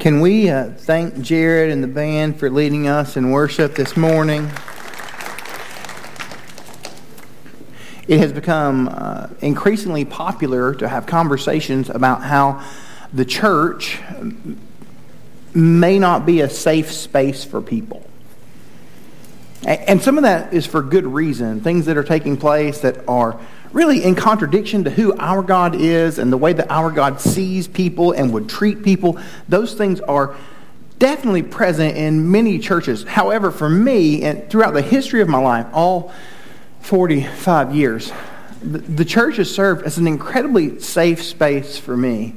[0.00, 4.50] Can we uh, thank Jared and the band for leading us in worship this morning?
[8.08, 12.64] It has become uh, increasingly popular to have conversations about how
[13.12, 14.00] the church
[15.52, 18.02] may not be a safe space for people.
[19.66, 21.60] And some of that is for good reason.
[21.60, 23.38] Things that are taking place that are
[23.72, 27.68] really in contradiction to who our God is and the way that our God sees
[27.68, 29.18] people and would treat people.
[29.48, 30.36] Those things are
[30.98, 33.04] definitely present in many churches.
[33.04, 36.12] However, for me, and throughout the history of my life, all
[36.80, 38.12] 45 years,
[38.62, 42.34] the church has served as an incredibly safe space for me.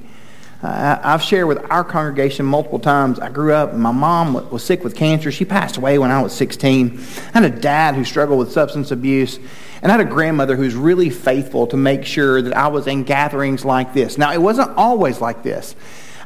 [0.63, 3.19] Uh, I've shared with our congregation multiple times.
[3.19, 5.29] I grew up, my mom was sick with cancer.
[5.29, 7.01] She passed away when I was 16.
[7.33, 9.39] I had a dad who struggled with substance abuse.
[9.81, 12.87] And I had a grandmother who was really faithful to make sure that I was
[12.87, 14.17] in gatherings like this.
[14.17, 15.75] Now, it wasn't always like this.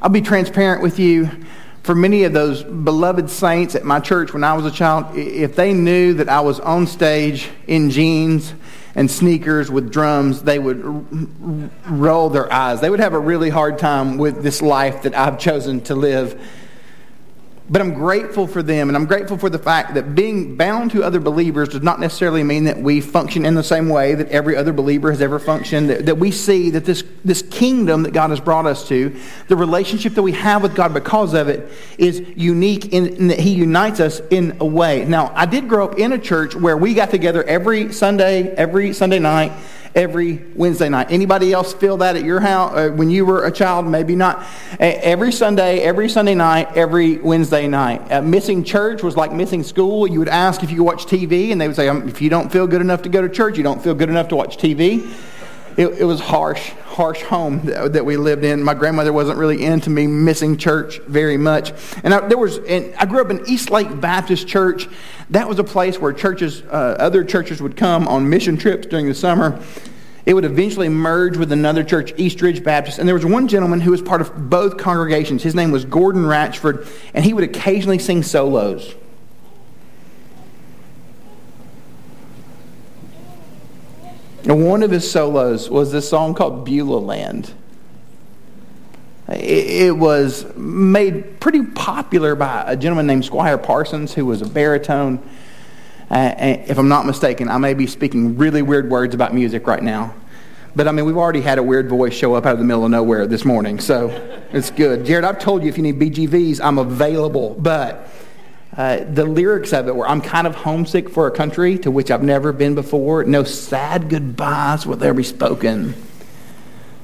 [0.03, 1.31] I'll be transparent with you.
[1.87, 5.55] For many of those beloved saints at my church when I was a child, if
[5.55, 8.53] they knew that I was on stage in jeans
[8.93, 10.83] and sneakers with drums, they would
[11.89, 12.81] roll their eyes.
[12.81, 16.37] They would have a really hard time with this life that I've chosen to live
[17.69, 21.03] but I'm grateful for them, and I'm grateful for the fact that being bound to
[21.03, 24.55] other believers does not necessarily mean that we function in the same way that every
[24.55, 25.89] other believer has ever functioned.
[25.89, 29.13] That, that we see that this, this kingdom that God has brought us to,
[29.49, 33.39] the relationship that we have with God because of it, is unique in, in that
[33.39, 35.03] He unites us in a way.
[35.03, 38.93] Now, I did grow up in a church where we got together every Sunday, every
[38.93, 39.51] Sunday night,
[39.97, 41.07] every Wednesday night.
[41.09, 43.87] Anybody else feel that at your house uh, when you were a child?
[43.87, 44.45] Maybe not.
[44.79, 48.11] Every Sunday, every Sunday night, every Wednesday night.
[48.11, 50.05] Uh, missing church was like missing school.
[50.05, 52.29] You would ask if you could watch TV, and they would say, um, if you
[52.29, 54.57] don't feel good enough to go to church, you don't feel good enough to watch
[54.57, 55.11] TV.
[55.77, 58.63] It, it was harsh, harsh home that, that, we lived in.
[58.63, 61.71] My grandmother wasn't really into me missing church very much.
[62.03, 64.89] And I, there was, and I grew up in East Lake Baptist Church.
[65.29, 69.07] That was a place where churches, uh, other churches would come on mission trips during
[69.07, 69.63] the summer.
[70.25, 72.97] It would eventually merge with another church, East Ridge Baptist.
[72.97, 75.43] And there was one gentleman who was part of both congregations.
[75.43, 78.95] His name was Gordon Ratchford, and he would occasionally sing solos.
[84.43, 87.53] And one of his solos was this song called Beulah Land.
[89.29, 95.21] It was made pretty popular by a gentleman named Squire Parsons, who was a baritone.
[96.09, 100.13] If I'm not mistaken, I may be speaking really weird words about music right now.
[100.77, 102.85] But I mean, we've already had a weird voice show up out of the middle
[102.85, 104.09] of nowhere this morning, so
[104.53, 105.05] it's good.
[105.05, 107.55] Jared, I've told you if you need BGVs, I'm available.
[107.59, 108.07] But
[108.77, 112.11] uh, the lyrics of it were I'm kind of homesick for a country to which
[112.11, 113.23] I've never been before.
[113.23, 115.95] No sad goodbyes will there be spoken,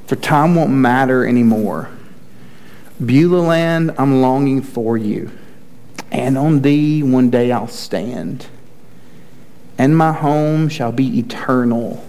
[0.05, 1.89] for time won't matter anymore.
[3.03, 5.31] Beulah land, I'm longing for you,
[6.11, 8.45] and on thee one day I'll stand,
[9.75, 12.05] and my home shall be eternal.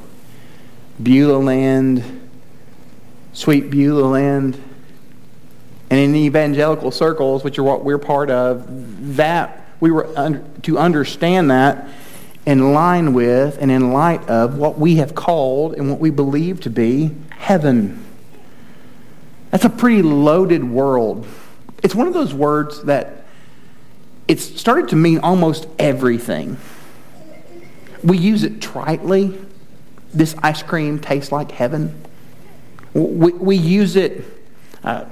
[1.03, 2.29] Beulah land,
[3.33, 4.63] sweet Beulah land.
[5.91, 10.79] And in evangelical circles, which are what we're part of, that we were un- to
[10.79, 11.89] understand that
[12.47, 16.61] in line with and in light of what we have called and what we believe
[16.61, 18.05] to be heaven.
[19.51, 21.27] That's a pretty loaded world.
[21.83, 23.25] It's one of those words that
[24.27, 26.57] it's started to mean almost everything.
[28.03, 29.47] We use it tritely.
[30.13, 32.03] This ice cream tastes like heaven.
[32.95, 34.25] We, we use it
[34.83, 35.07] uh,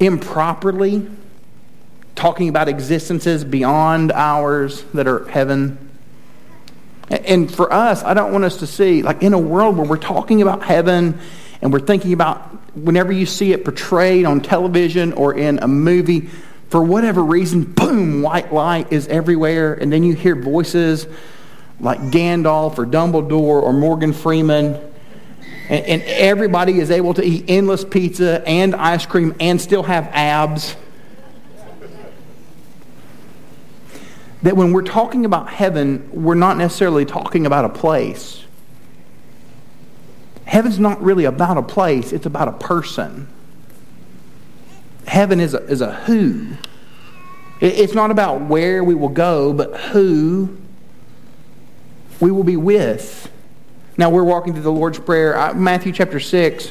[0.00, 1.08] improperly,
[2.14, 5.78] talking about existences beyond ours that are heaven.
[7.10, 9.96] And for us, I don't want us to see, like in a world where we're
[9.96, 11.18] talking about heaven
[11.62, 12.40] and we're thinking about
[12.76, 16.28] whenever you see it portrayed on television or in a movie,
[16.68, 19.72] for whatever reason, boom, white light is everywhere.
[19.74, 21.06] And then you hear voices
[21.80, 24.87] like Gandalf or Dumbledore or Morgan Freeman
[25.68, 30.08] and, and everybody is able to eat endless pizza and ice cream and still have
[30.12, 30.76] abs.
[34.42, 38.44] That when we're talking about heaven, we're not necessarily talking about a place.
[40.44, 43.28] Heaven's not really about a place, it's about a person.
[45.06, 46.52] Heaven is a, is a who.
[47.60, 50.56] It's not about where we will go, but who
[52.20, 53.30] we will be with.
[53.98, 56.70] Now we're walking through the Lord's Prayer, Matthew chapter 6.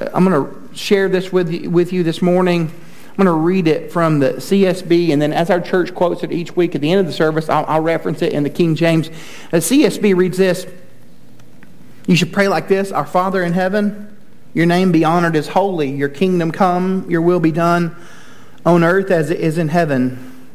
[0.00, 2.70] Uh, I'm going to share this with you, with you this morning.
[3.08, 6.30] I'm going to read it from the CSB, and then as our church quotes it
[6.30, 8.76] each week at the end of the service, I'll, I'll reference it in the King
[8.76, 9.08] James.
[9.50, 10.64] The CSB reads this
[12.06, 14.16] You should pray like this Our Father in heaven,
[14.54, 17.96] your name be honored as holy, your kingdom come, your will be done
[18.64, 20.48] on earth as it is in heaven.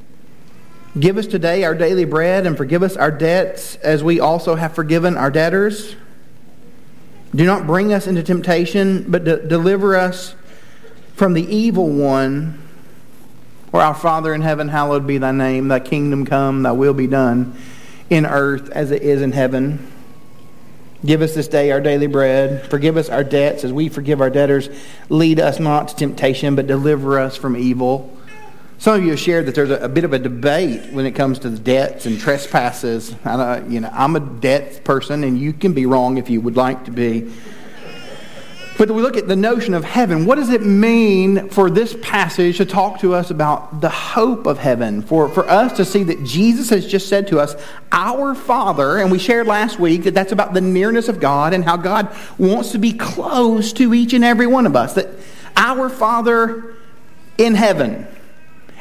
[0.98, 4.74] Give us today our daily bread and forgive us our debts as we also have
[4.74, 5.98] forgiven our debtors.
[7.36, 10.36] Do not bring us into temptation, but de- deliver us
[11.16, 12.62] from the evil one.
[13.74, 15.68] Or our Father in heaven, hallowed be thy name.
[15.68, 17.58] Thy kingdom come, thy will be done
[18.10, 19.92] in earth as it is in heaven.
[21.06, 22.70] Give us this day our daily bread.
[22.70, 24.70] Forgive us our debts as we forgive our debtors.
[25.10, 28.15] Lead us not to temptation, but deliver us from evil.
[28.77, 31.12] Some of you have shared that there's a, a bit of a debate when it
[31.12, 33.16] comes to debts and trespasses.
[33.24, 36.57] I, you know, I'm a debt person, and you can be wrong if you would
[36.57, 37.31] like to be.
[38.77, 40.25] But we look at the notion of heaven.
[40.25, 44.57] What does it mean for this passage to talk to us about the hope of
[44.57, 45.01] heaven?
[45.01, 47.56] For, for us to see that Jesus has just said to us,
[47.94, 51.63] Our Father, and we shared last week that that's about the nearness of God and
[51.63, 54.94] how God wants to be close to each and every one of us.
[54.95, 55.07] That
[55.56, 56.75] our Father
[57.38, 58.07] in heaven.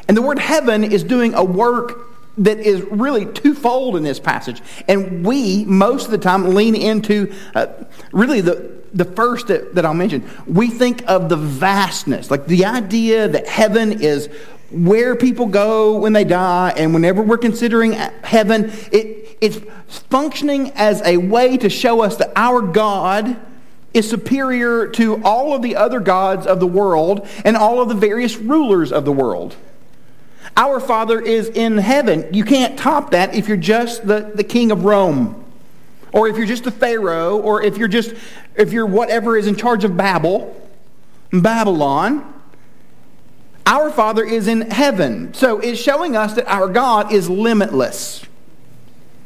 [0.08, 2.08] And the word heaven is doing a work
[2.38, 4.60] that is really twofold in this passage.
[4.88, 7.66] And we, most of the time, lean into uh,
[8.12, 12.64] really the the first that, that I'll mention, we think of the vastness, like the
[12.64, 14.28] idea that heaven is
[14.70, 19.60] where people go when they die, and whenever we're considering heaven, it, it's
[20.10, 23.36] functioning as a way to show us that our God
[23.92, 27.94] is superior to all of the other gods of the world and all of the
[27.94, 29.54] various rulers of the world.
[30.56, 32.32] Our Father is in heaven.
[32.32, 35.44] You can't top that if you're just the, the king of Rome
[36.14, 38.14] or if you're just a Pharaoh, or if you're just,
[38.54, 40.54] if you're whatever is in charge of Babel,
[41.32, 42.32] Babylon,
[43.66, 45.34] our Father is in heaven.
[45.34, 48.24] So it's showing us that our God is limitless.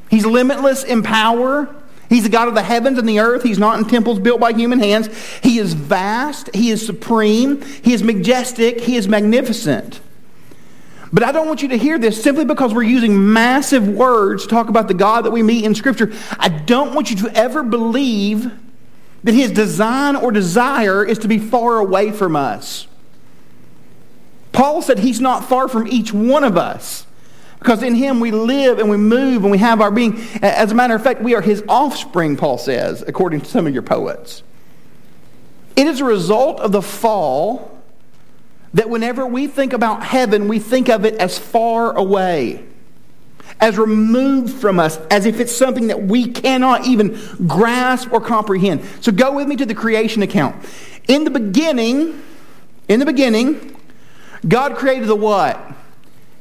[0.09, 1.77] He's limitless in power.
[2.09, 3.43] He's the God of the heavens and the earth.
[3.43, 5.11] He's not in temples built by human hands.
[5.43, 6.49] He is vast.
[6.55, 7.61] He is supreme.
[7.61, 8.81] He is majestic.
[8.81, 10.01] He is magnificent.
[11.13, 14.49] But I don't want you to hear this simply because we're using massive words to
[14.49, 16.13] talk about the God that we meet in Scripture.
[16.39, 18.53] I don't want you to ever believe
[19.25, 22.87] that his design or desire is to be far away from us.
[24.53, 27.07] Paul said he's not far from each one of us
[27.59, 30.21] because in him we live and we move and we have our being.
[30.43, 33.73] As a matter of fact, we are his offspring, Paul says, according to some of
[33.73, 34.43] your poets.
[35.75, 37.78] It is a result of the fall
[38.75, 42.65] that whenever we think about heaven, we think of it as far away,
[43.61, 48.85] as removed from us, as if it's something that we cannot even grasp or comprehend.
[49.01, 50.57] So go with me to the creation account.
[51.09, 52.23] In the beginning,
[52.89, 53.77] in the beginning,
[54.47, 55.61] God created the what?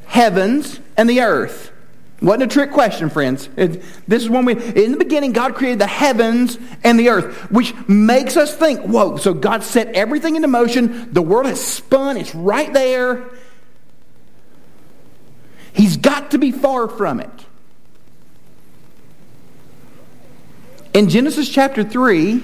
[0.06, 1.72] Heavens and the earth.
[2.20, 3.48] Wasn't a trick question, friends.
[3.56, 7.52] It, this is when we, in the beginning, God created the heavens and the earth,
[7.52, 11.14] which makes us think, whoa, so God set everything into motion.
[11.14, 13.30] The world has spun, it's right there.
[15.74, 17.46] He's got to be far from it.
[20.96, 22.42] In Genesis chapter 3,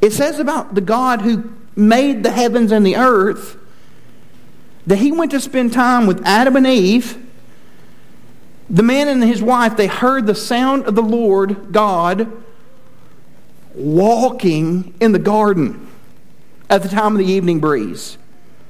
[0.00, 3.56] it says about the God who made the heavens and the earth
[4.86, 7.26] that he went to spend time with Adam and Eve
[8.70, 12.30] the man and his wife, they heard the sound of the Lord God
[13.74, 15.88] walking in the garden
[16.68, 18.16] at the time of the evening breeze.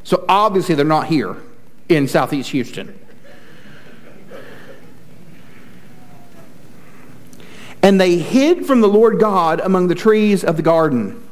[0.03, 1.37] So obviously they're not here
[1.91, 2.99] in southeast Houston.
[7.83, 11.23] And they hid from the Lord God among the trees of the garden.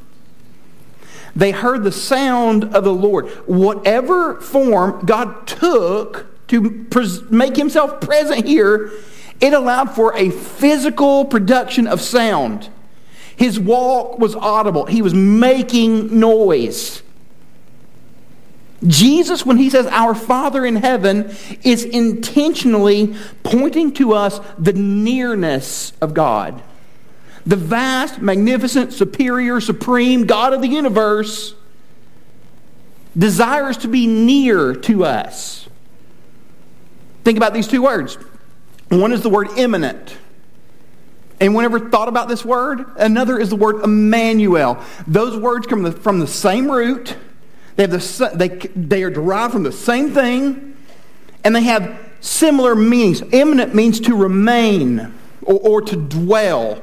[1.35, 3.29] They heard the sound of the Lord.
[3.47, 8.91] Whatever form God took to pres- make himself present here,
[9.41, 12.69] it allowed for a physical production of sound.
[13.37, 17.03] His walk was audible, he was making noise.
[18.87, 25.93] Jesus, when he says our Father in heaven, is intentionally pointing to us the nearness
[26.01, 26.63] of God.
[27.45, 31.55] The vast, magnificent, superior, supreme God of the universe
[33.17, 35.58] desires to be near to us.
[37.29, 38.15] Think about these two words.
[38.89, 40.17] One is the word immanent.
[41.39, 42.87] Anyone ever thought about this word?
[42.97, 44.83] Another is the word Emmanuel.
[45.07, 47.19] Those words come from the, from the same root.
[47.77, 50.75] They, have the, they, they are derived from the same thing,
[51.45, 53.21] and they have similar meanings.
[53.31, 56.83] Immanent means to remain or, or to dwell.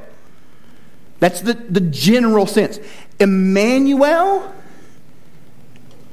[1.18, 2.78] That's the, the general sense.
[3.18, 4.54] Emmanuel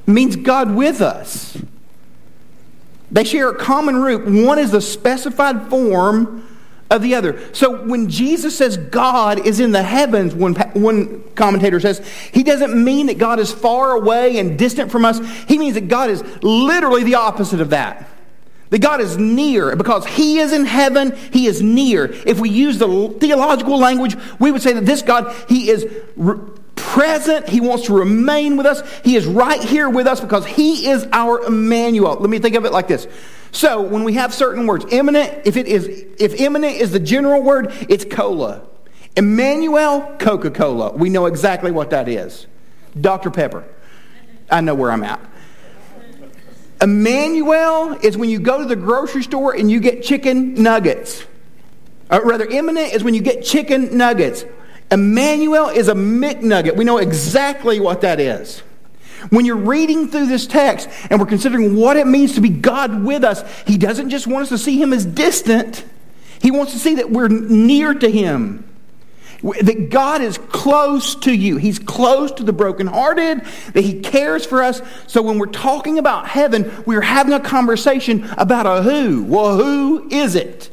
[0.08, 1.56] means God with us.
[3.14, 4.26] They share a common root.
[4.44, 6.46] One is the specified form
[6.90, 7.40] of the other.
[7.54, 12.74] So when Jesus says God is in the heavens, one, one commentator says, he doesn't
[12.74, 15.20] mean that God is far away and distant from us.
[15.46, 18.08] He means that God is literally the opposite of that.
[18.70, 19.76] That God is near.
[19.76, 22.06] Because He is in heaven, He is near.
[22.26, 26.40] If we use the theological language, we would say that this God, He is re-
[26.94, 27.48] present.
[27.48, 28.80] He wants to remain with us.
[29.02, 32.14] He is right here with us because He is our Emmanuel.
[32.14, 33.08] Let me think of it like this.
[33.50, 35.86] So when we have certain words, immanent, if it is
[36.20, 38.62] if immanent is the general word, it's cola.
[39.16, 40.92] Emmanuel, Coca-Cola.
[40.92, 42.46] We know exactly what that is.
[43.00, 43.30] Dr.
[43.30, 43.64] Pepper.
[44.50, 45.20] I know where I'm at.
[46.80, 51.24] Emmanuel is when you go to the grocery store and you get chicken nuggets.
[52.10, 54.44] Or rather, immanent is when you get chicken nuggets.
[54.94, 56.76] Emmanuel is a McNugget.
[56.76, 58.60] We know exactly what that is.
[59.30, 63.04] When you're reading through this text and we're considering what it means to be God
[63.04, 65.84] with us, He doesn't just want us to see Him as distant,
[66.40, 68.70] He wants to see that we're near to Him.
[69.42, 71.56] That God is close to you.
[71.56, 74.80] He's close to the brokenhearted, that He cares for us.
[75.06, 79.24] So when we're talking about heaven, we're having a conversation about a who.
[79.24, 80.70] Well, who is it?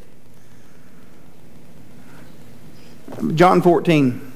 [3.34, 4.32] John 14.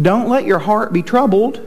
[0.00, 1.64] Don't let your heart be troubled.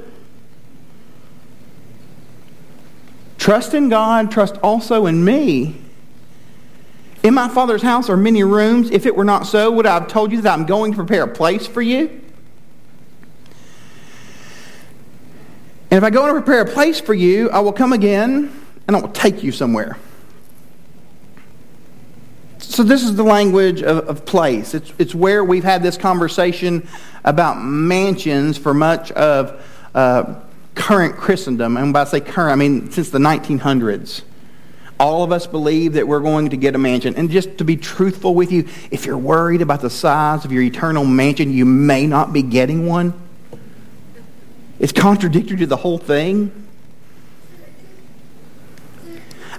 [3.38, 5.82] Trust in God, trust also in me.
[7.24, 8.92] In my Father's house are many rooms.
[8.92, 11.24] If it were not so, would I have told you that I'm going to prepare
[11.24, 12.22] a place for you?
[15.92, 18.52] And if I go and prepare a place for you, I will come again
[18.88, 19.98] and I will take you somewhere.
[22.70, 24.76] So, this is the language of, of place.
[24.76, 26.88] It's, it's where we've had this conversation
[27.24, 30.36] about mansions for much of uh,
[30.76, 31.78] current Christendom.
[31.78, 34.22] And by I say current, I mean since the 1900s.
[35.00, 37.16] All of us believe that we're going to get a mansion.
[37.16, 40.62] And just to be truthful with you, if you're worried about the size of your
[40.62, 43.20] eternal mansion, you may not be getting one.
[44.78, 46.68] It's contradictory to the whole thing.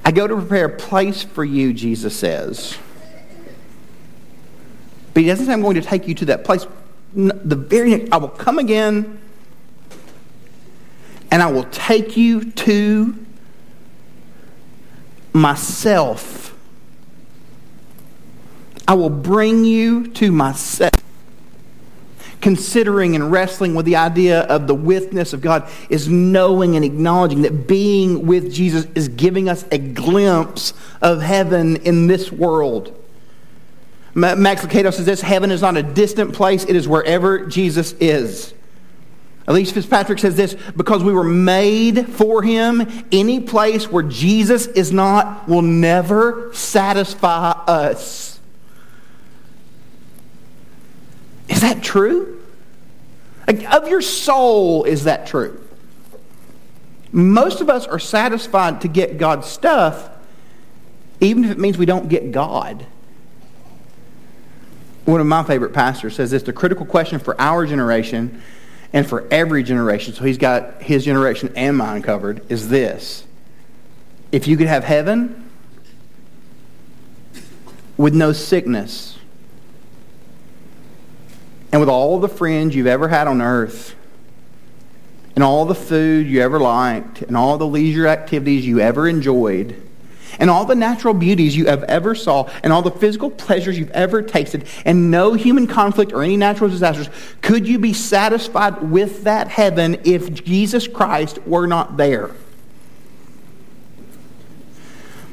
[0.05, 2.79] I go to prepare a place for you, Jesus says.
[5.21, 6.67] But he doesn't say, I'm going to take you to that place.
[7.15, 9.21] The very next, I will come again
[11.31, 13.15] and I will take you to
[15.35, 16.57] myself.
[18.89, 20.95] I will bring you to myself.
[22.41, 27.43] Considering and wrestling with the idea of the withness of God is knowing and acknowledging
[27.43, 30.73] that being with Jesus is giving us a glimpse
[31.03, 32.97] of heaven in this world.
[34.15, 38.55] Max Lucado says this heaven is not a distant place, it is wherever Jesus is.
[39.47, 44.93] Elyse Fitzpatrick says this because we were made for him, any place where Jesus is
[44.93, 48.39] not will never satisfy us.
[51.49, 52.41] Is that true?
[53.49, 55.61] Of your soul, is that true?
[57.11, 60.11] Most of us are satisfied to get God's stuff,
[61.21, 62.87] even if it means we don't get God.
[65.11, 68.41] One of my favorite pastors says this the critical question for our generation
[68.93, 73.25] and for every generation, so he's got his generation and mine covered, is this.
[74.31, 75.51] If you could have heaven
[77.97, 79.19] with no sickness,
[81.73, 83.97] and with all the friends you've ever had on earth,
[85.35, 89.90] and all the food you ever liked, and all the leisure activities you ever enjoyed,
[90.39, 93.91] and all the natural beauties you have ever saw and all the physical pleasures you've
[93.91, 97.09] ever tasted and no human conflict or any natural disasters,
[97.43, 102.31] could you be satisfied with that heaven if Jesus Christ were not there?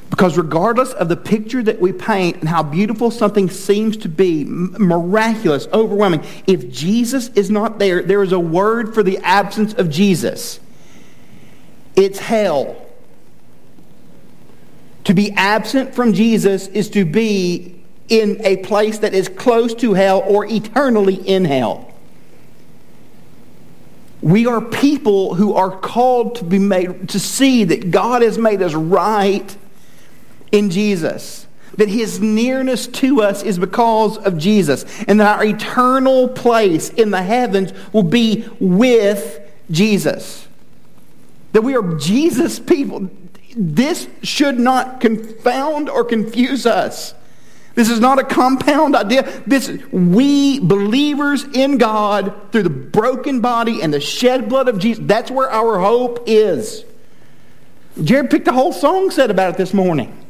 [0.10, 4.46] Because regardless of the picture that we paint and how beautiful something seems to be,
[4.46, 9.92] miraculous, overwhelming, if Jesus is not there, there is a word for the absence of
[9.92, 10.60] Jesus.
[11.96, 12.87] It's hell.
[15.08, 19.94] To be absent from Jesus is to be in a place that is close to
[19.94, 21.94] hell or eternally in hell.
[24.22, 28.62] We are people who are called to be made to see that God has made
[28.62, 29.56] us right
[30.52, 31.48] in Jesus.
[31.78, 34.84] That his nearness to us is because of Jesus.
[35.08, 39.40] And that our eternal place in the heavens will be with
[39.72, 40.50] Jesus.
[41.54, 43.10] That we are Jesus people.
[43.58, 47.16] This should not confound or confuse us.
[47.74, 49.44] This is not a compound idea.
[49.46, 55.04] This we believers in God through the broken body and the shed blood of Jesus.
[55.06, 56.86] That's where our hope is.
[58.04, 60.26] Jared picked a whole song set about it this morning.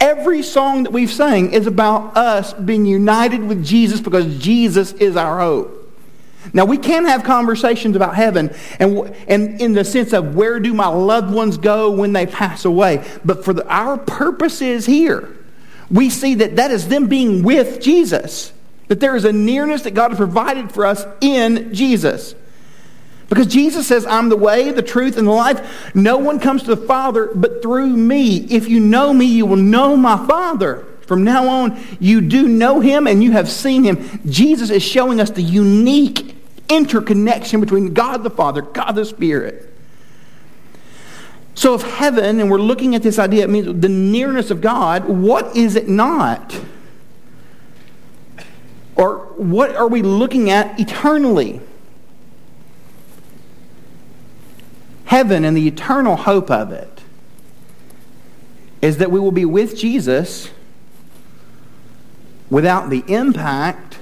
[0.00, 5.16] Every song that we've sang is about us being united with Jesus because Jesus is
[5.16, 5.77] our hope.
[6.52, 10.72] Now, we can have conversations about heaven and, and in the sense of where do
[10.72, 13.04] my loved ones go when they pass away.
[13.24, 15.36] But for the, our purposes here,
[15.90, 18.52] we see that that is them being with Jesus.
[18.88, 22.34] That there is a nearness that God has provided for us in Jesus.
[23.28, 25.94] Because Jesus says, I'm the way, the truth, and the life.
[25.94, 28.38] No one comes to the Father but through me.
[28.38, 30.86] If you know me, you will know my Father.
[31.08, 34.20] From now on, you do know him and you have seen him.
[34.26, 36.36] Jesus is showing us the unique
[36.68, 39.72] interconnection between God the Father, God the Spirit.
[41.54, 45.06] So, if heaven, and we're looking at this idea, it means the nearness of God,
[45.06, 46.60] what is it not?
[48.94, 51.62] Or what are we looking at eternally?
[55.06, 57.00] Heaven and the eternal hope of it
[58.82, 60.50] is that we will be with Jesus
[62.50, 63.98] without the impact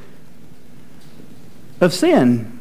[1.81, 2.61] of sin.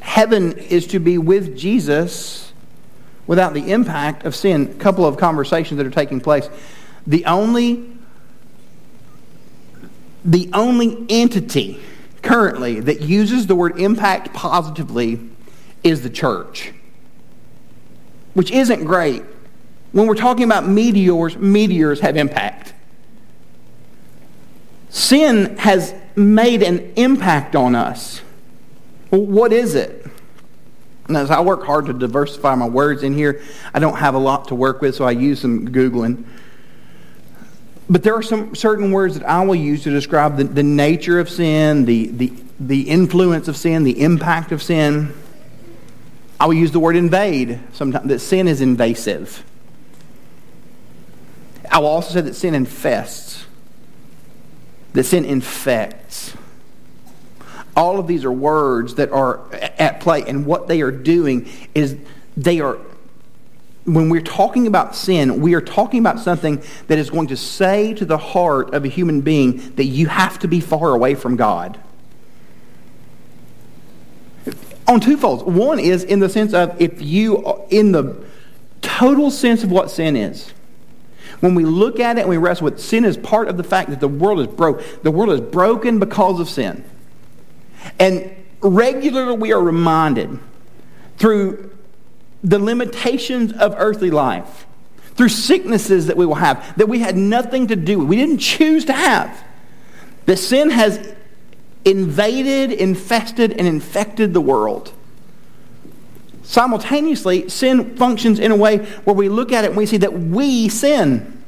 [0.00, 2.52] Heaven is to be with Jesus
[3.26, 4.62] without the impact of sin.
[4.70, 6.48] A couple of conversations that are taking place.
[7.06, 7.84] The only,
[10.24, 11.80] the only entity
[12.22, 15.20] currently that uses the word impact positively
[15.84, 16.72] is the church,
[18.34, 19.22] which isn't great.
[19.96, 22.74] When we're talking about meteors, meteors have impact.
[24.90, 28.20] Sin has made an impact on us.
[29.08, 30.06] what is it?
[31.08, 33.40] And as I work hard to diversify my words in here,
[33.72, 36.26] I don't have a lot to work with, so I use some Googling.
[37.88, 41.18] But there are some certain words that I will use to describe the, the nature
[41.18, 45.14] of sin, the, the, the influence of sin, the impact of sin.
[46.38, 49.42] I will use the word invade sometimes, that sin is invasive.
[51.70, 53.46] I will also say that sin infests,
[54.92, 56.34] that sin infects.
[57.74, 61.96] All of these are words that are at play, and what they are doing is
[62.36, 62.78] they are,
[63.84, 67.92] when we're talking about sin, we are talking about something that is going to say
[67.94, 71.36] to the heart of a human being that you have to be far away from
[71.36, 71.78] God.
[74.88, 75.42] On two folds.
[75.42, 78.16] One is in the sense of if you, in the
[78.80, 80.52] total sense of what sin is,
[81.40, 83.90] when we look at it and we wrestle with sin is part of the fact
[83.90, 85.02] that the world is broke.
[85.02, 86.84] The world is broken because of sin.
[87.98, 90.38] And regularly we are reminded
[91.18, 91.70] through
[92.42, 94.66] the limitations of earthly life,
[95.14, 98.38] through sicknesses that we will have, that we had nothing to do with, we didn't
[98.38, 99.44] choose to have.
[100.26, 101.14] That sin has
[101.84, 104.92] invaded, infested, and infected the world.
[106.46, 110.12] Simultaneously, sin functions in a way where we look at it and we see that
[110.12, 111.42] we sin.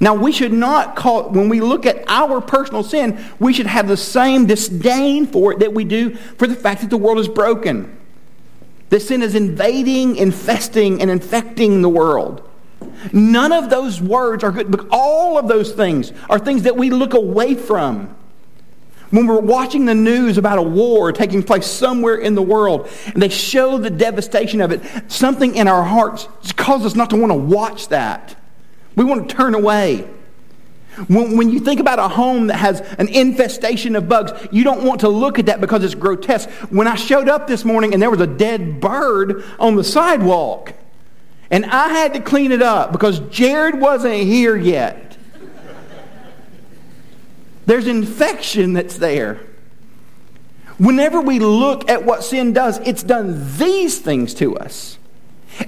[0.00, 3.86] Now, we should not call, when we look at our personal sin, we should have
[3.86, 7.28] the same disdain for it that we do for the fact that the world is
[7.28, 7.96] broken.
[8.90, 12.42] That sin is invading, infesting, and infecting the world.
[13.12, 16.90] None of those words are good, but all of those things are things that we
[16.90, 18.16] look away from.
[19.10, 23.22] When we're watching the news about a war taking place somewhere in the world and
[23.22, 27.32] they show the devastation of it, something in our hearts causes us not to want
[27.32, 28.36] to watch that.
[28.96, 30.08] We want to turn away.
[31.06, 34.82] When, when, you think about a home that has an infestation of bugs, you don't
[34.82, 36.48] want to look at that because it's grotesque.
[36.70, 40.74] When I showed up this morning and there was a dead bird on the sidewalk,
[41.50, 45.07] and I had to clean it up because Jared wasn't here yet.
[47.68, 49.40] There's infection that's there.
[50.78, 54.96] Whenever we look at what sin does, it's done these things to us.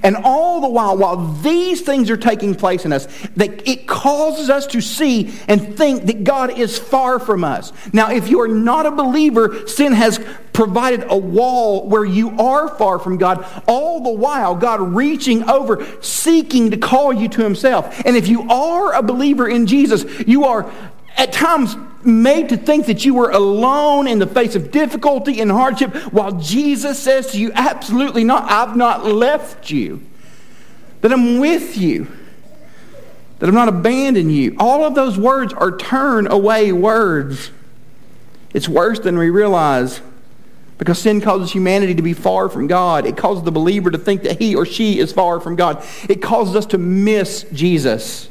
[0.01, 4.49] And all the while, while these things are taking place in us, that it causes
[4.49, 7.71] us to see and think that God is far from us.
[7.93, 10.19] Now, if you are not a believer, sin has
[10.53, 15.85] provided a wall where you are far from God, all the while, God reaching over,
[16.01, 18.01] seeking to call you to Himself.
[18.05, 20.71] And if you are a believer in Jesus, you are
[21.17, 25.51] at times made to think that you were alone in the face of difficulty and
[25.51, 28.49] hardship, while Jesus says to you, Absolutely not.
[28.49, 30.01] I've not left you.
[31.01, 32.07] That I'm with you.
[33.39, 34.55] That I've not abandoned you.
[34.59, 37.51] All of those words are turn away words.
[38.53, 40.01] It's worse than we realize
[40.81, 43.05] because sin causes humanity to be far from God.
[43.05, 45.85] It causes the believer to think that he or she is far from God.
[46.09, 48.29] It causes us to miss Jesus.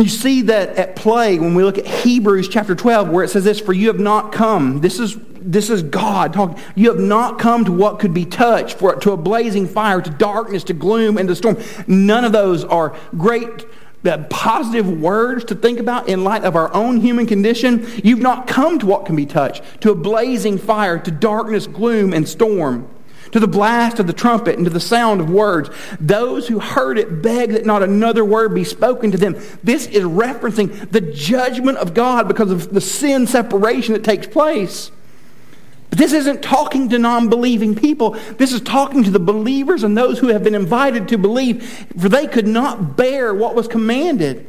[0.00, 3.44] You see that at play when we look at Hebrews chapter 12, where it says
[3.44, 4.80] this For you have not come.
[4.80, 6.62] This is this is God talking.
[6.74, 10.10] You have not come to what could be touched, for to a blazing fire, to
[10.10, 11.58] darkness, to gloom, and to storm.
[11.86, 13.66] None of those are great
[14.04, 17.86] uh, positive words to think about in light of our own human condition.
[18.02, 22.14] You've not come to what can be touched, to a blazing fire, to darkness, gloom,
[22.14, 22.88] and storm
[23.32, 25.70] to the blast of the trumpet and to the sound of words.
[26.00, 29.36] Those who heard it begged that not another word be spoken to them.
[29.62, 34.90] This is referencing the judgment of God because of the sin separation that takes place.
[35.90, 38.12] But this isn't talking to non believing people.
[38.38, 42.08] This is talking to the believers and those who have been invited to believe, for
[42.08, 44.46] they could not bear what was commanded.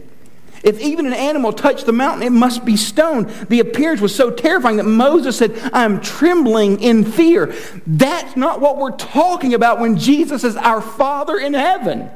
[0.63, 3.29] If even an animal touched the mountain, it must be stoned.
[3.49, 7.55] The appearance was so terrifying that Moses said, I'm trembling in fear.
[7.87, 12.11] That's not what we're talking about when Jesus is our Father in heaven.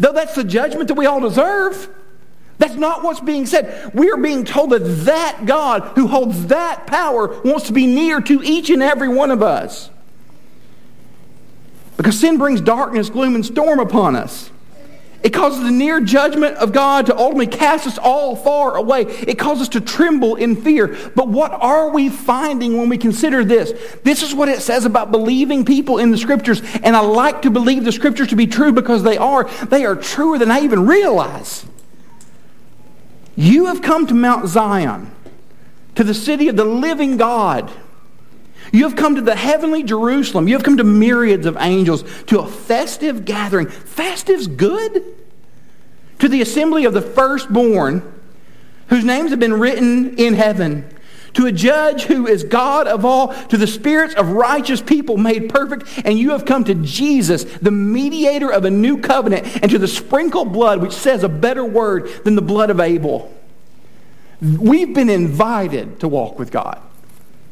[0.00, 1.88] Though that's the judgment that we all deserve.
[2.58, 3.92] That's not what's being said.
[3.92, 8.20] We are being told that that God who holds that power wants to be near
[8.20, 9.90] to each and every one of us.
[11.96, 14.51] Because sin brings darkness, gloom, and storm upon us.
[15.22, 19.02] It causes the near judgment of God to ultimately cast us all far away.
[19.02, 20.96] It causes us to tremble in fear.
[21.14, 23.72] But what are we finding when we consider this?
[24.02, 26.60] This is what it says about believing people in the scriptures.
[26.82, 29.44] And I like to believe the scriptures to be true because they are.
[29.66, 31.64] They are truer than I even realize.
[33.36, 35.10] You have come to Mount Zion,
[35.94, 37.70] to the city of the living God.
[38.72, 40.48] You have come to the heavenly Jerusalem.
[40.48, 43.68] You have come to myriads of angels, to a festive gathering.
[43.68, 45.04] Festive's good.
[46.20, 48.20] To the assembly of the firstborn,
[48.88, 50.88] whose names have been written in heaven.
[51.34, 55.48] To a judge who is God of all, to the spirits of righteous people made
[55.50, 59.78] perfect, and you have come to Jesus, the mediator of a new covenant, and to
[59.78, 63.32] the sprinkled blood, which says a better word than the blood of Abel.
[64.40, 66.80] We've been invited to walk with God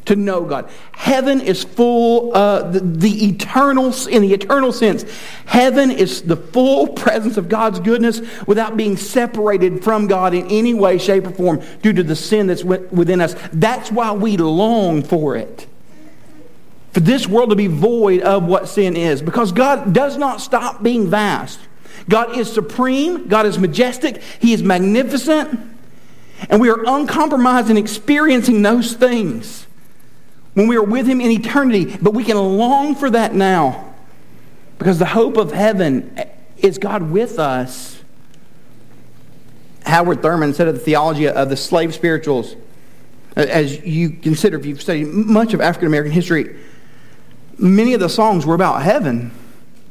[0.06, 0.70] to know God.
[0.92, 5.04] Heaven is full, uh, the, the eternal, in the eternal sense,
[5.46, 10.74] heaven is the full presence of God's goodness without being separated from God in any
[10.74, 13.34] way, shape, or form due to the sin that's within us.
[13.52, 15.66] That's why we long for it.
[16.92, 19.22] For this world to be void of what sin is.
[19.22, 21.60] Because God does not stop being vast.
[22.08, 23.28] God is supreme.
[23.28, 24.20] God is majestic.
[24.40, 25.60] He is magnificent.
[26.48, 29.66] And we are uncompromised in experiencing those things
[30.54, 31.96] when we are with Him in eternity.
[32.00, 33.94] But we can long for that now
[34.78, 36.18] because the hope of heaven
[36.56, 38.02] is God with us.
[39.84, 42.56] Howard Thurman said of the theology of the slave spirituals,
[43.36, 46.56] as you consider, if you've studied much of African American history,
[47.58, 49.30] many of the songs were about heaven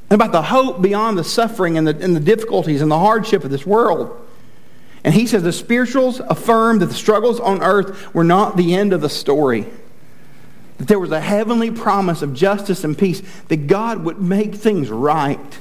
[0.10, 3.44] and about the hope beyond the suffering and the, and the difficulties and the hardship
[3.44, 4.26] of this world.
[5.04, 8.92] And he says the spirituals affirm that the struggles on earth were not the end
[8.92, 9.68] of the story
[10.80, 14.90] that there was a heavenly promise of justice and peace, that God would make things
[14.90, 15.60] right.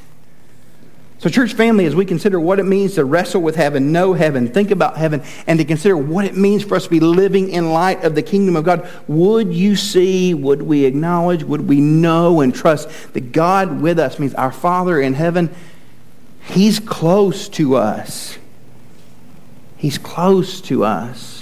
[1.19, 4.47] So, church family, as we consider what it means to wrestle with heaven, know heaven,
[4.47, 7.73] think about heaven, and to consider what it means for us to be living in
[7.73, 12.41] light of the kingdom of God, would you see, would we acknowledge, would we know
[12.41, 15.53] and trust that God with us means our Father in heaven,
[16.41, 18.39] He's close to us.
[19.77, 21.38] He's close to us.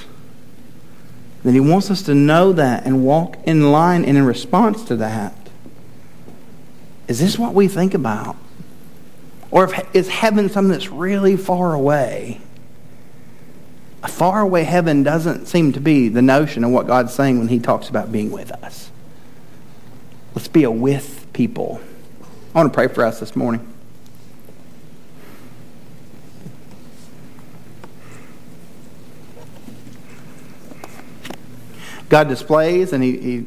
[1.46, 4.96] That He wants us to know that and walk in line and in response to
[4.96, 5.32] that.
[7.06, 8.34] Is this what we think about?
[9.52, 12.40] Or if, is heaven something that's really far away?
[14.02, 17.46] A far away heaven doesn't seem to be the notion of what God's saying when
[17.46, 18.90] He talks about being with us.
[20.34, 21.80] Let's be a with people.
[22.56, 23.72] I want to pray for us this morning.
[32.08, 33.46] God displays and he, he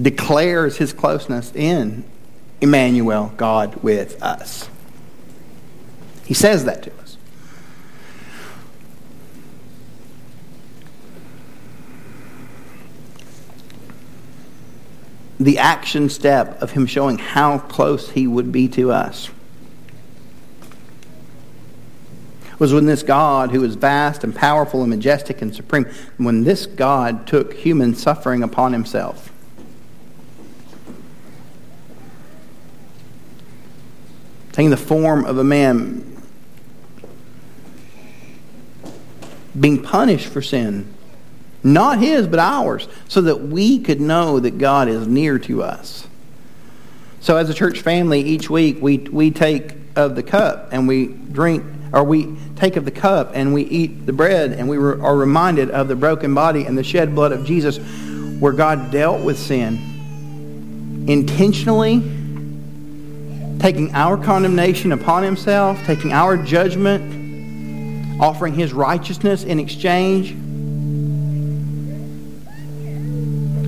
[0.00, 2.04] declares his closeness in
[2.60, 4.68] Emmanuel, God with us.
[6.24, 7.16] He says that to us.
[15.40, 19.30] The action step of him showing how close he would be to us
[22.60, 25.86] was when this God, who is vast and powerful and majestic and supreme,
[26.18, 29.32] when this God took human suffering upon himself.
[34.52, 36.06] Taking the form of a man
[39.58, 40.92] being punished for sin,
[41.64, 46.06] not his, but ours, so that we could know that God is near to us.
[47.20, 51.06] So, as a church family, each week we, we take of the cup and we
[51.06, 55.16] drink or we take of the cup and we eat the bread and we are
[55.16, 57.78] reminded of the broken body and the shed blood of Jesus
[58.40, 59.90] where God dealt with sin
[61.08, 62.00] intentionally
[63.60, 70.30] taking our condemnation upon himself, taking our judgment, offering his righteousness in exchange.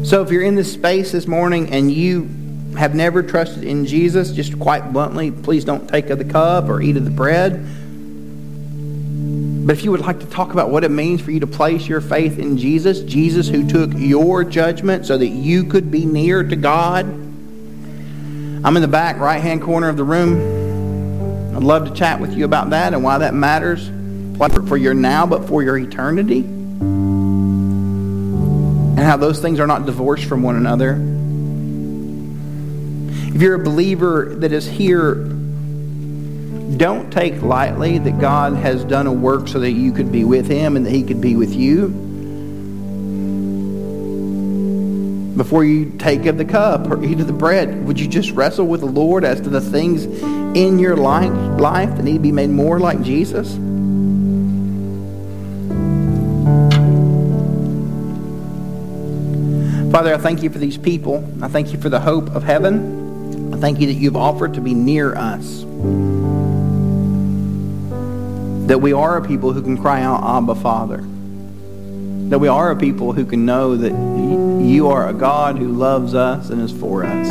[0.07, 2.29] So if you're in this space this morning and you
[2.77, 6.81] have never trusted in Jesus, just quite bluntly, please don't take of the cup or
[6.81, 7.65] eat of the bread.
[9.65, 11.87] But if you would like to talk about what it means for you to place
[11.87, 16.43] your faith in Jesus, Jesus who took your judgment so that you could be near
[16.43, 21.57] to God, I'm in the back right hand corner of the room.
[21.57, 23.89] I'd love to chat with you about that and why that matters
[24.67, 26.41] for your now, but for your eternity.
[26.41, 26.89] And
[28.99, 30.95] how those things are not divorced from one another.
[33.33, 35.32] If you're a believer that is here,
[36.77, 40.47] don't take lightly that God has done a work so that you could be with
[40.49, 41.89] Him and that He could be with you.
[45.37, 48.67] Before you take of the cup or eat of the bread, would you just wrestle
[48.67, 52.33] with the Lord as to the things in your life, life that need to be
[52.33, 53.57] made more like Jesus?
[59.93, 61.23] Father, I thank you for these people.
[61.43, 63.53] I thank you for the hope of heaven.
[63.55, 65.65] I thank you that you've offered to be near us.
[68.67, 70.99] That we are a people who can cry out, Abba, Father.
[72.29, 73.93] That we are a people who can know that
[74.65, 77.29] you are a God who loves us and is for us.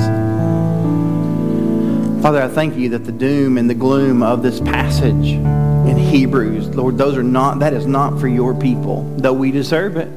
[2.22, 6.68] Father, I thank you that the doom and the gloom of this passage in Hebrews,
[6.76, 10.10] Lord, those are not, that is not for your people, though we deserve it.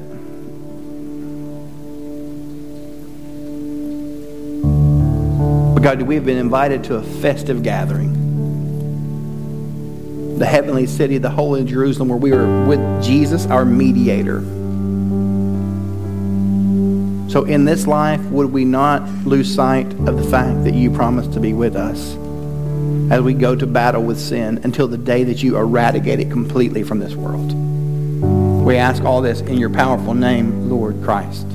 [5.74, 8.23] But God, we have been invited to a festive gathering.
[10.38, 14.40] The heavenly city, the holy Jerusalem, where we are with Jesus, our mediator.
[17.30, 21.32] So in this life, would we not lose sight of the fact that you promised
[21.32, 22.14] to be with us
[23.12, 26.82] as we go to battle with sin until the day that you eradicate it completely
[26.82, 27.52] from this world?
[28.64, 31.46] We ask all this in your powerful name, Lord Christ.